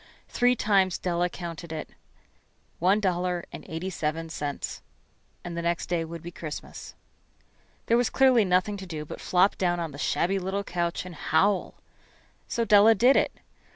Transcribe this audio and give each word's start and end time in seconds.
Three 0.27 0.55
times 0.55 0.97
Della 0.97 1.29
counted 1.29 1.71
it. 1.71 1.91
One 2.79 2.99
dollar 2.99 3.45
and 3.51 3.63
eighty 3.69 3.91
seven 3.91 4.29
cents. 4.29 4.81
And 5.43 5.55
the 5.55 5.61
next 5.61 5.89
day 5.89 6.03
would 6.03 6.23
be 6.23 6.31
Christmas. 6.31 6.95
There 7.85 7.97
was 7.97 8.09
clearly 8.09 8.43
nothing 8.43 8.77
to 8.77 8.87
do 8.87 9.05
but 9.05 9.21
flop 9.21 9.59
down 9.59 9.79
on 9.79 9.91
the 9.91 9.99
shabby 9.99 10.39
little 10.39 10.63
couch 10.63 11.05
and 11.05 11.13
howl. 11.13 11.75
So 12.47 12.65
Della 12.65 12.95
did 12.95 13.15
it. 13.15 13.31